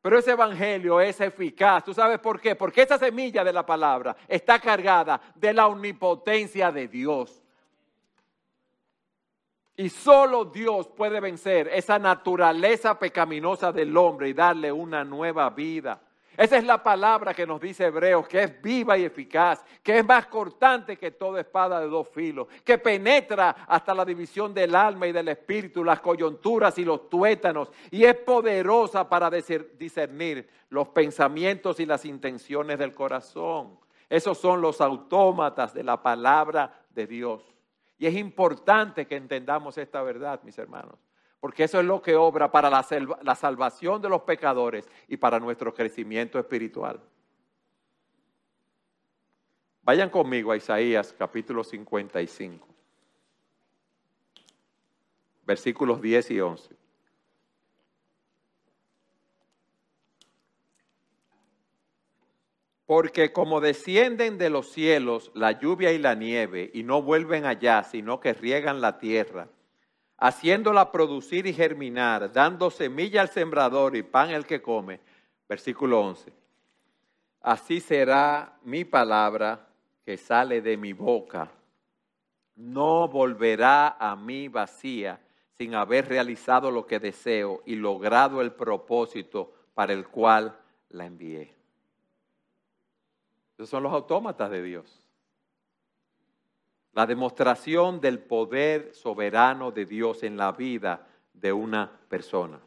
[0.00, 1.84] pero ese evangelio es eficaz.
[1.84, 2.54] ¿Tú sabes por qué?
[2.54, 7.42] Porque esa semilla de la palabra está cargada de la omnipotencia de Dios.
[9.76, 16.00] Y solo Dios puede vencer esa naturaleza pecaminosa del hombre y darle una nueva vida.
[16.38, 20.06] Esa es la palabra que nos dice Hebreos, que es viva y eficaz, que es
[20.06, 25.08] más cortante que toda espada de dos filos, que penetra hasta la división del alma
[25.08, 31.80] y del espíritu, las coyunturas y los tuétanos, y es poderosa para discernir los pensamientos
[31.80, 33.76] y las intenciones del corazón.
[34.08, 37.42] Esos son los autómatas de la palabra de Dios.
[37.98, 41.00] Y es importante que entendamos esta verdad, mis hermanos,
[41.40, 45.72] porque eso es lo que obra para la, salvación de los pecadores y para nuestro
[45.72, 47.00] crecimiento espiritual.
[49.82, 52.66] Vayan conmigo a Isaías capítulo 55,
[55.46, 56.76] versículos 10 y 11.
[62.84, 67.84] Porque como descienden de los cielos la lluvia y la nieve y no vuelven allá,
[67.84, 69.48] sino que riegan la tierra,
[70.18, 75.00] haciéndola producir y germinar, dando semilla al sembrador y pan al que come.
[75.48, 76.32] Versículo 11.
[77.40, 79.68] Así será mi palabra
[80.04, 81.50] que sale de mi boca.
[82.56, 85.20] No volverá a mí vacía
[85.56, 90.58] sin haber realizado lo que deseo y logrado el propósito para el cual
[90.90, 91.54] la envié.
[93.54, 95.00] Esos son los autómatas de Dios.
[96.98, 102.58] La demostración del poder soberano de Dios en la vida de una persona.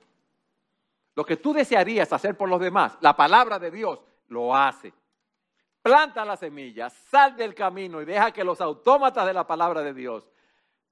[1.15, 4.93] Lo que tú desearías hacer por los demás, la palabra de Dios lo hace.
[5.81, 9.93] Planta la semilla, sal del camino y deja que los autómatas de la palabra de
[9.93, 10.31] Dios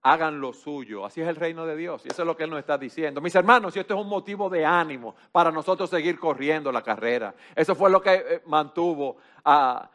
[0.01, 1.05] hagan lo suyo.
[1.05, 2.05] Así es el reino de Dios.
[2.05, 3.21] Y eso es lo que Él nos está diciendo.
[3.21, 7.33] Mis hermanos, y esto es un motivo de ánimo para nosotros seguir corriendo la carrera.
[7.55, 9.89] Eso fue lo que eh, mantuvo a,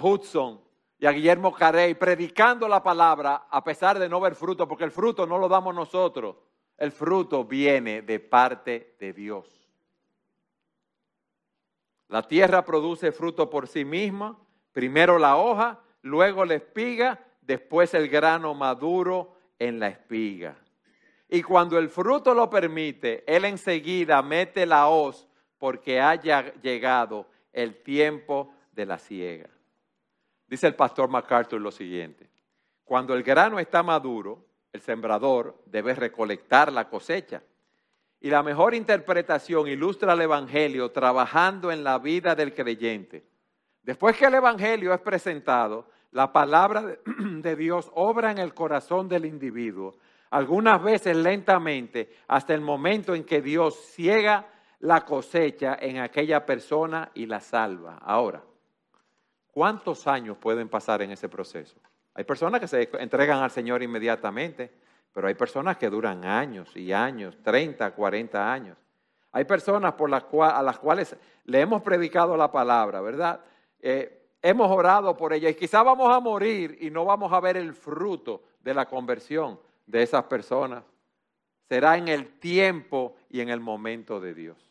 [0.00, 0.65] Hudson
[0.98, 4.90] y a Guillermo Carey predicando la palabra a pesar de no ver fruto, porque el
[4.90, 6.36] fruto no lo damos nosotros.
[6.76, 9.68] El fruto viene de parte de Dios.
[12.08, 14.38] La tierra produce fruto por sí misma,
[14.72, 20.56] primero la hoja, luego la espiga después el grano maduro en la espiga.
[21.28, 25.26] Y cuando el fruto lo permite, él enseguida mete la hoz
[25.58, 29.55] porque haya llegado el tiempo de la siega.
[30.46, 32.30] Dice el pastor MacArthur lo siguiente,
[32.84, 37.42] cuando el grano está maduro, el sembrador debe recolectar la cosecha.
[38.20, 43.26] Y la mejor interpretación ilustra el Evangelio trabajando en la vida del creyente.
[43.82, 49.26] Después que el Evangelio es presentado, la palabra de Dios obra en el corazón del
[49.26, 49.96] individuo,
[50.30, 54.46] algunas veces lentamente, hasta el momento en que Dios ciega
[54.80, 57.98] la cosecha en aquella persona y la salva.
[57.98, 58.42] Ahora,
[59.56, 61.78] ¿cuántos años pueden pasar en ese proceso?
[62.12, 64.70] Hay personas que se entregan al Señor inmediatamente,
[65.14, 68.76] pero hay personas que duran años y años, 30, 40 años.
[69.32, 73.40] Hay personas por las a las cuales le hemos predicado la palabra, ¿verdad?
[73.80, 77.56] Eh, hemos orado por ella y quizá vamos a morir y no vamos a ver
[77.56, 80.84] el fruto de la conversión de esas personas.
[81.66, 84.70] Será en el tiempo y en el momento de Dios.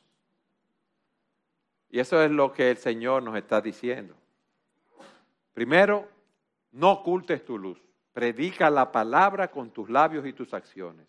[1.90, 4.16] Y eso es lo que el Señor nos está diciendo.
[5.56, 6.10] Primero,
[6.74, 7.82] no ocultes tu luz.
[8.12, 11.08] Predica la palabra con tus labios y tus acciones.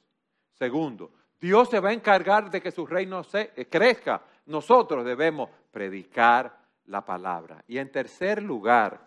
[0.53, 4.23] Segundo, Dios se va a encargar de que su reino se, crezca.
[4.47, 7.65] Nosotros debemos predicar la palabra.
[7.67, 9.01] Y en tercer lugar,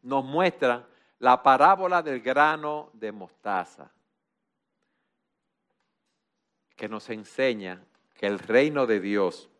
[0.00, 3.90] nos muestra la parábola del grano de mostaza,
[6.74, 9.50] que nos enseña que el reino de Dios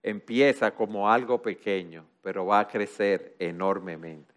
[0.00, 4.34] empieza como algo pequeño, pero va a crecer enormemente.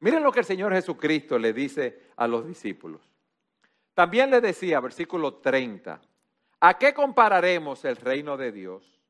[0.00, 3.00] Miren lo que el Señor Jesucristo le dice a los discípulos.
[3.94, 6.00] También le decía, versículo 30,
[6.60, 9.00] ¿a qué compararemos el reino de Dios?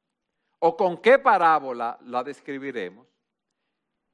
[0.61, 3.07] ¿O con qué parábola la describiremos?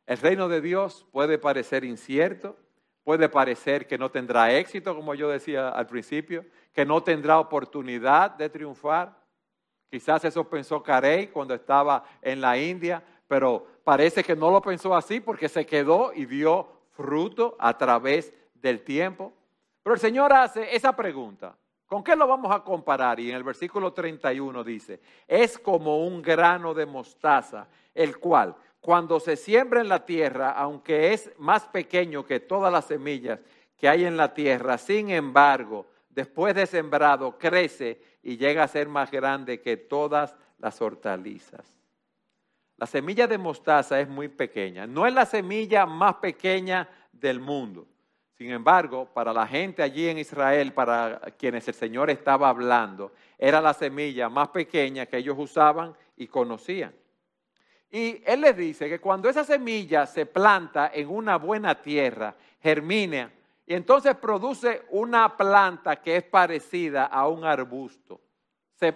[0.07, 2.59] El reino de Dios puede parecer incierto,
[3.05, 8.33] puede parecer que no tendrá éxito, como yo decía al principio, que no tendrá oportunidad
[8.33, 9.17] de triunfar.
[9.91, 14.95] Quizás eso pensó Carey cuando estaba en la India, pero parece que no lo pensó
[14.95, 19.33] así porque se quedó y dio fruto a través del tiempo.
[19.83, 21.57] Pero el Señor hace esa pregunta.
[21.87, 23.21] ¿Con qué lo vamos a comparar?
[23.21, 29.19] Y en el versículo 31 dice, es como un grano de mostaza, el cual cuando
[29.21, 33.41] se siembra en la tierra, aunque es más pequeño que todas las semillas
[33.79, 38.88] que hay en la tierra, sin embargo, después de sembrado, crece y llega a ser
[38.88, 41.84] más grande que todas las hortalizas.
[42.77, 47.87] La semilla de mostaza es muy pequeña, no es la semilla más pequeña del mundo.
[48.37, 53.60] Sin embargo, para la gente allí en Israel, para quienes el Señor estaba hablando, era
[53.60, 56.92] la semilla más pequeña que ellos usaban y conocían.
[57.90, 63.31] Y Él les dice que cuando esa semilla se planta en una buena tierra, germina
[63.66, 68.20] y entonces produce una planta que es parecida a un arbusto,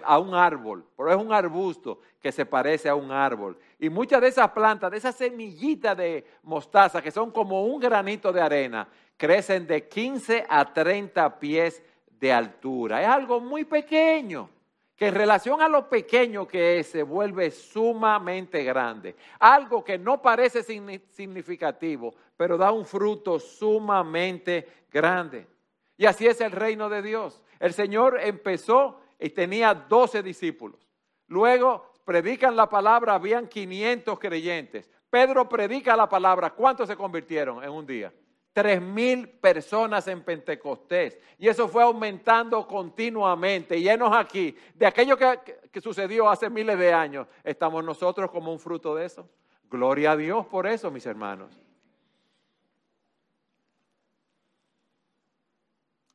[0.03, 3.57] a un árbol, pero es un arbusto que se parece a un árbol.
[3.79, 8.33] Y muchas de esas plantas, de esas semillitas de mostaza, que son como un granito
[8.33, 11.81] de arena, crecen de 15 a 30 pies
[12.19, 13.01] de altura.
[13.01, 14.49] Es algo muy pequeño,
[14.97, 19.15] que en relación a lo pequeño que es, se vuelve sumamente grande.
[19.39, 25.47] Algo que no parece significativo, pero da un fruto sumamente grande.
[25.95, 27.41] Y así es el reino de Dios.
[27.59, 30.85] El Señor empezó y tenía 12 discípulos.
[31.27, 34.89] Luego predican la palabra, habían 500 creyentes.
[35.11, 36.49] Pedro predica la palabra.
[36.49, 38.11] ¿Cuántos se convirtieron en un día?
[38.51, 41.19] Tres mil personas en Pentecostés.
[41.37, 43.77] Y eso fue aumentando continuamente.
[43.77, 45.39] Y llenos aquí, de aquello que,
[45.71, 49.29] que, sucedió hace miles de años, estamos nosotros como un fruto de eso.
[49.69, 51.55] Gloria a Dios por eso, mis hermanos.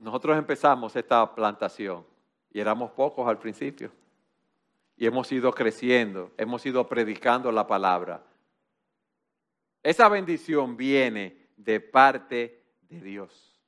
[0.00, 2.04] Nosotros empezamos esta plantación
[2.50, 3.92] y éramos pocos al principio.
[4.96, 8.24] Y hemos ido creciendo, hemos ido predicando la palabra.
[9.82, 13.60] Esa bendición viene de parte de Dios.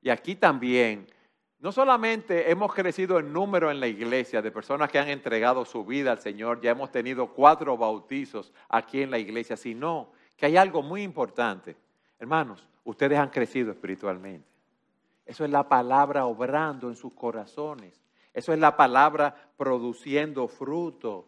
[0.00, 1.06] Y aquí también,
[1.60, 5.84] no solamente hemos crecido en número en la iglesia de personas que han entregado su
[5.84, 10.56] vida al Señor, ya hemos tenido cuatro bautizos aquí en la iglesia, sino que hay
[10.56, 11.76] algo muy importante.
[12.18, 14.48] Hermanos, ustedes han crecido espiritualmente.
[15.24, 18.02] Eso es la palabra obrando en sus corazones.
[18.32, 21.26] Eso es la palabra produciendo fruto.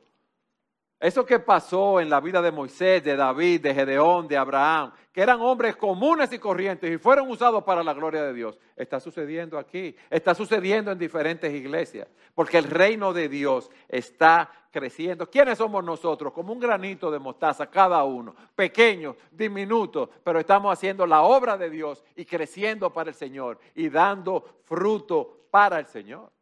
[1.05, 5.21] Eso que pasó en la vida de Moisés, de David, de Gedeón, de Abraham, que
[5.21, 9.59] eran hombres comunes y corrientes y fueron usados para la gloria de Dios, está sucediendo
[9.59, 15.29] aquí, está sucediendo en diferentes iglesias, porque el reino de Dios está creciendo.
[15.29, 16.33] ¿Quiénes somos nosotros?
[16.33, 21.71] Como un granito de mostaza cada uno, pequeños, diminutos, pero estamos haciendo la obra de
[21.71, 26.34] Dios y creciendo para el Señor y dando fruto para el Señor.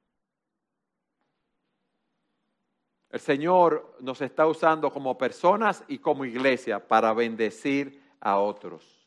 [3.13, 9.07] El Señor nos está usando como personas y como iglesia para bendecir a otros.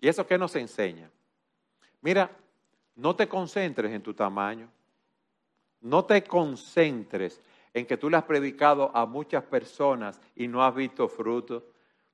[0.00, 1.08] ¿Y eso qué nos enseña?
[2.00, 2.28] Mira,
[2.96, 4.68] no te concentres en tu tamaño.
[5.80, 7.40] No te concentres
[7.72, 11.64] en que tú le has predicado a muchas personas y no has visto fruto.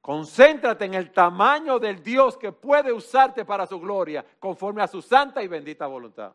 [0.03, 5.01] Concéntrate en el tamaño del Dios que puede usarte para su gloria conforme a su
[5.01, 6.35] santa y bendita voluntad.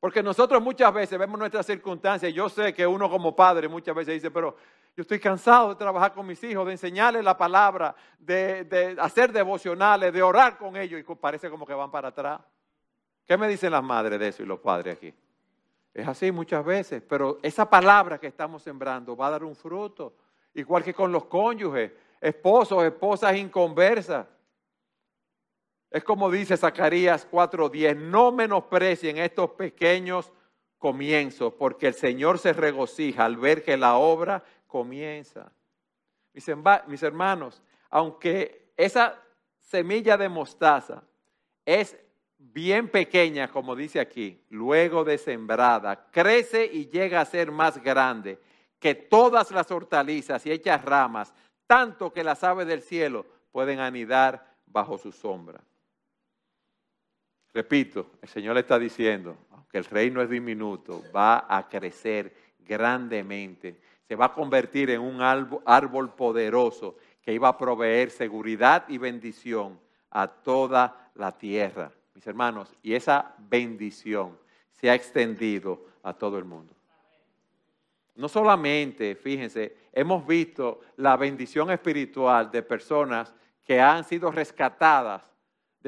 [0.00, 2.32] Porque nosotros muchas veces vemos nuestras circunstancias.
[2.32, 4.56] Yo sé que uno como padre muchas veces dice, pero
[4.96, 10.12] yo estoy cansado de trabajar con mis hijos, de enseñarles la palabra, de, hacer devocionales,
[10.12, 12.40] de orar con ellos y parece como que van para atrás.
[13.24, 15.12] ¿Qué me dicen las madres de eso y los padres aquí?
[15.94, 20.14] Es así muchas veces, pero esa palabra que estamos sembrando va a dar un fruto,
[20.54, 24.26] igual que con los cónyuges, esposos, esposas inconversas.
[25.90, 30.32] Es como dice Zacarías 4:10, no menosprecien estos pequeños
[30.78, 35.50] comienzos, porque el Señor se regocija al ver que la obra comienza.
[36.86, 39.20] Mis hermanos, aunque esa
[39.58, 41.02] semilla de mostaza
[41.64, 41.98] es
[42.38, 48.38] bien pequeña, como dice aquí, luego de sembrada, crece y llega a ser más grande
[48.78, 51.34] que todas las hortalizas y hechas ramas,
[51.66, 55.60] tanto que las aves del cielo pueden anidar bajo su sombra.
[57.52, 63.80] Repito, el Señor le está diciendo, aunque el reino es diminuto, va a crecer grandemente,
[64.06, 69.78] se va a convertir en un árbol poderoso que iba a proveer seguridad y bendición
[70.10, 74.38] a toda la tierra, mis hermanos, y esa bendición
[74.72, 76.74] se ha extendido a todo el mundo.
[78.14, 83.32] No solamente, fíjense, hemos visto la bendición espiritual de personas
[83.64, 85.22] que han sido rescatadas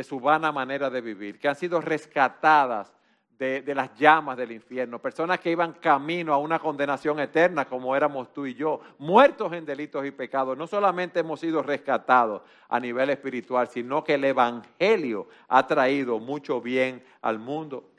[0.01, 2.90] de su vana manera de vivir, que han sido rescatadas
[3.38, 8.32] de, las llamas del infierno, personas que iban camino a una condenación eterna como éramos
[8.32, 10.57] tú y yo, muertos en delitos y pecados.
[10.57, 12.40] No solamente hemos sido rescatados
[12.70, 17.90] a nivel espiritual, sino que el Evangelio ha traído mucho bien al mundo,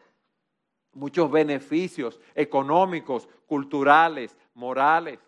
[0.93, 5.19] muchos beneficios económicos, culturales, morales.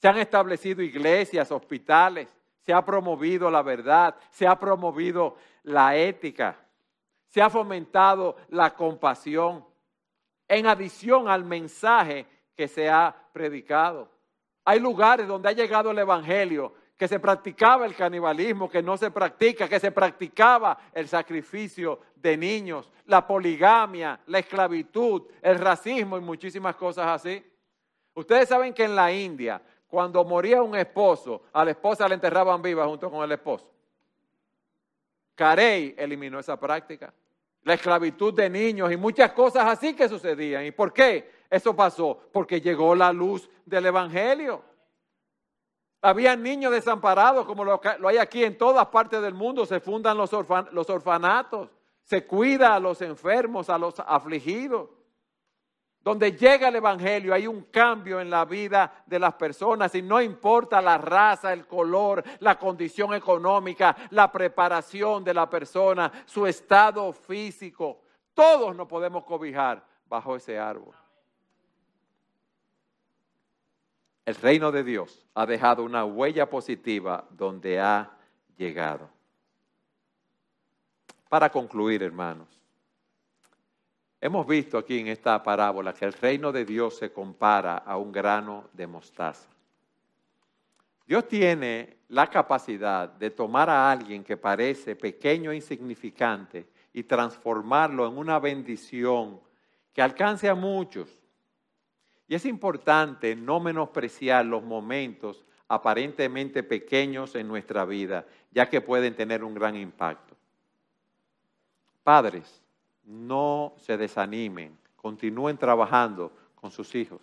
[0.00, 2.37] Se han establecido iglesias, hospitales,
[2.68, 6.54] se ha promovido la verdad, se ha promovido la ética,
[7.26, 9.64] se ha fomentado la compasión,
[10.46, 14.10] en adición al mensaje que se ha predicado.
[14.66, 19.10] Hay lugares donde ha llegado el Evangelio que se practicaba el canibalismo, que no se
[19.10, 26.20] practica, que se practicaba el sacrificio de niños, la poligamia, la esclavitud, el racismo y
[26.20, 27.42] muchísimas cosas así.
[28.12, 32.60] Ustedes saben que en la India cuando moría un esposo, a la esposa le enterraban
[32.60, 33.66] viva junto con el esposo.
[35.34, 37.12] Carey eliminó esa práctica.
[37.62, 40.64] La esclavitud de niños y muchas cosas así que sucedían.
[40.64, 42.18] ¿Y por qué eso pasó?
[42.32, 44.62] Porque llegó la luz del Evangelio.
[46.02, 49.64] Había niños desamparados, como lo, hay aquí en todas partes del mundo.
[49.64, 50.30] Se fundan los,
[50.72, 51.70] los orfanatos,
[52.02, 54.88] se cuida a los enfermos, a los afligidos.
[56.02, 60.22] Donde llega el Evangelio hay un cambio en la vida de las personas y no
[60.22, 67.12] importa la raza, el color, la condición económica, la preparación de la persona, su estado
[67.12, 68.00] físico.
[68.32, 70.94] Todos nos podemos cobijar bajo ese árbol.
[74.24, 78.10] El reino de Dios ha dejado una huella positiva donde ha
[78.56, 79.08] llegado.
[81.28, 82.57] Para concluir, hermanos,
[84.20, 88.12] hemos visto aquí en esta parábola que el reino de Dios se compara a un
[88.12, 89.48] grano de mostaza.
[91.06, 98.06] Dios tiene la capacidad de tomar a alguien que parece pequeño e insignificante y transformarlo
[98.06, 99.40] en una bendición
[99.92, 101.08] que alcance a muchos.
[102.26, 109.14] Y es importante no menospreciar los momentos aparentemente pequeños en nuestra vida, ya que pueden
[109.14, 110.36] tener un gran impacto.
[112.02, 112.62] Padres,
[113.08, 117.22] no se desanimen, continúen trabajando con sus hijos.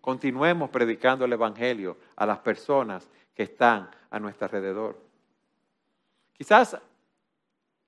[0.00, 4.98] Continuemos predicando el Evangelio a las personas que están a nuestro alrededor.
[6.32, 6.76] Quizás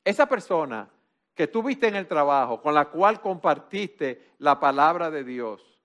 [0.05, 0.89] esa persona
[1.34, 5.78] que tú viste en el trabajo, con la cual compartiste la palabra de Dios,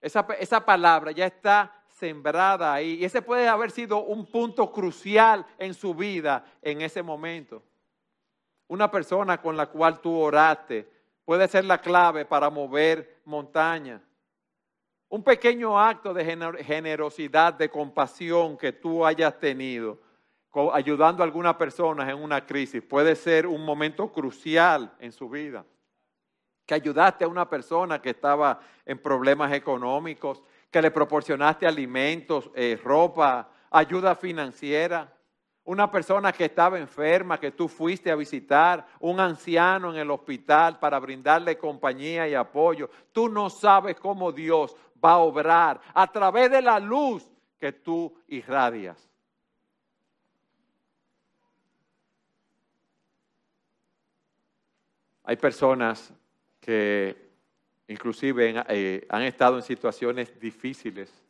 [0.00, 5.46] esa, esa palabra ya está sembrada ahí y ese puede haber sido un punto crucial
[5.58, 7.62] en su vida en ese momento.
[8.68, 10.88] Una persona con la cual tú oraste
[11.24, 14.00] puede ser la clave para mover montañas.
[15.08, 16.24] Un pequeño acto de
[16.64, 20.00] generosidad, de compasión que tú hayas tenido,
[20.72, 25.64] ayudando a algunas personas en una crisis, puede ser un momento crucial en su vida.
[26.64, 32.80] Que ayudaste a una persona que estaba en problemas económicos, que le proporcionaste alimentos, eh,
[32.82, 35.12] ropa, ayuda financiera
[35.64, 40.78] una persona que estaba enferma, que tú fuiste a visitar, un anciano en el hospital
[40.78, 42.90] para brindarle compañía y apoyo.
[43.12, 48.12] Tú no sabes cómo Dios va a obrar a través de la luz que tú
[48.26, 49.08] irradias.
[55.24, 56.12] Hay personas
[56.60, 57.30] que
[57.86, 61.21] inclusive eh, han estado en situaciones difíciles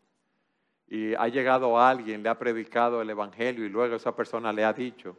[0.92, 4.74] y ha llegado alguien, le ha predicado el Evangelio y luego esa persona le ha
[4.74, 5.16] dicho,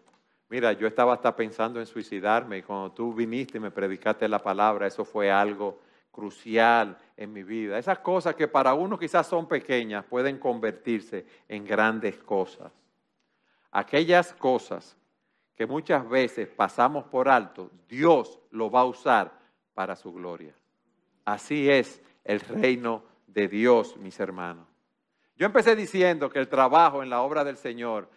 [0.48, 4.38] mira, yo estaba hasta pensando en suicidarme y cuando tú viniste y me predicaste la
[4.38, 5.80] palabra, eso fue algo
[6.12, 7.80] crucial en mi vida.
[7.80, 12.72] Esas cosas que para uno quizás son pequeñas pueden convertirse en grandes cosas.
[13.72, 14.96] Aquellas cosas
[15.56, 19.32] que muchas veces pasamos por alto, Dios lo va a usar
[19.74, 20.54] para su gloria.
[21.26, 24.73] Así es el reino de Dios, mis hermanos.
[25.44, 28.08] Yo empecé diciendo que el trabajo en la obra del Señor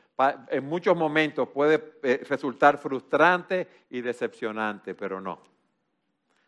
[0.48, 5.40] en muchos momentos puede eh, resultar frustrante y decepcionante, pero no.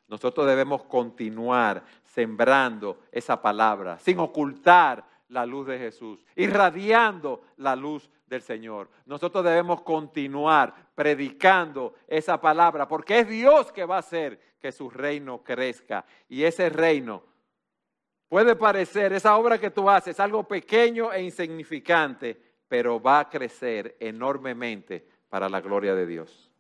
[0.07, 8.09] Nosotros debemos continuar sembrando esa palabra sin ocultar la luz de Jesús, irradiando la luz
[8.29, 8.89] del Señor.
[9.05, 14.91] Nosotros debemos continuar predicando esa palabra porque es Dios que va a hacer que su
[14.91, 17.25] reino crezca y ese reino
[18.29, 23.97] Puede parecer esa obra que tú haces algo pequeño e insignificante, pero va a crecer
[23.99, 26.53] enormemente para la gloria de Dios.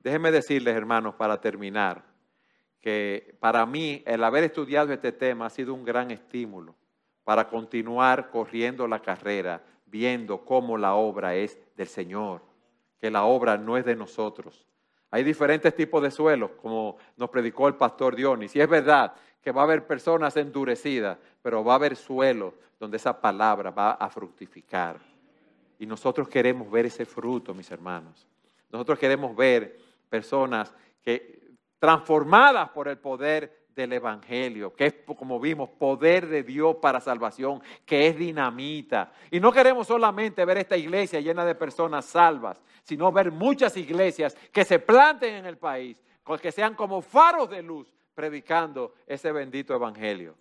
[0.00, 2.04] Déjenme decirles, hermanos, para terminar,
[2.80, 6.74] que para mí el haber estudiado este tema ha sido un gran estímulo
[7.24, 12.40] para continuar corriendo la carrera, viendo cómo la obra es del Señor,
[12.98, 14.66] que la obra no es de nosotros.
[15.10, 19.52] Hay diferentes tipos de suelos, como nos predicó el pastor Dionis, y es verdad que
[19.52, 24.08] va a haber personas endurecidas, pero va a haber suelo donde esa palabra va a
[24.08, 24.98] fructificar.
[25.78, 28.26] Y nosotros queremos ver ese fruto, mis hermanos.
[28.70, 29.78] Nosotros queremos ver
[30.08, 31.38] personas que
[31.78, 37.62] transformadas por el poder del Evangelio, que es, como vimos, poder de Dios para salvación,
[37.86, 39.12] que es dinamita.
[39.30, 44.36] Y no queremos solamente ver esta iglesia llena de personas salvas, sino ver muchas iglesias
[44.52, 46.02] que se planten en el país,
[46.42, 50.34] que sean como faros de luz predicando ese bendito evangelio.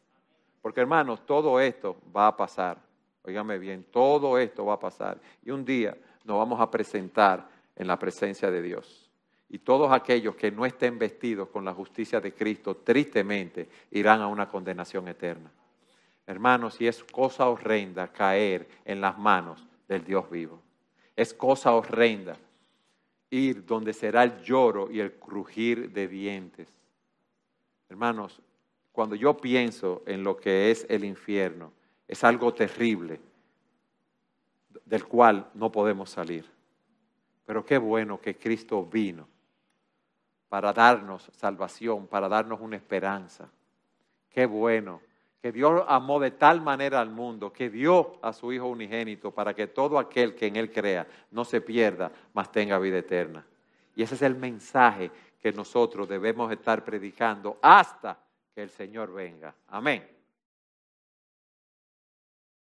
[0.64, 2.80] Porque hermanos, todo esto va a pasar.
[3.22, 5.20] Óigame bien, todo esto va a pasar.
[5.46, 9.12] Y un día nos vamos a presentar en la presencia de Dios.
[9.48, 14.28] Y todos aquellos que no estén vestidos con la justicia de Cristo, tristemente, irán a
[14.28, 15.52] una condenación eterna.
[16.26, 20.60] Hermanos, y es cosa horrenda caer en las manos del Dios vivo.
[21.16, 22.38] Es cosa horrenda
[23.30, 26.77] ir donde será el lloro y el crujir de dientes
[27.90, 28.42] Hermanos,
[28.92, 31.72] cuando yo pienso en lo que es el infierno,
[32.08, 33.20] es algo terrible
[34.86, 36.46] del cual no podemos salir.
[37.46, 39.28] Pero qué bueno que Cristo vino
[40.50, 43.50] para darnos salvación, para darnos una esperanza.
[44.30, 45.02] Qué bueno
[45.42, 49.54] que Dios amó de tal manera al mundo que dio a su Hijo unigénito para
[49.54, 53.46] que todo aquel que en Él crea no se pierda, mas tenga vida eterna.
[53.96, 58.20] Y ese es el mensaje que nosotros debemos estar predicando hasta
[58.54, 59.54] que el Señor venga.
[59.68, 60.17] Amén.